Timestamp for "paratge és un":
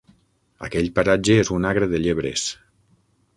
0.95-1.69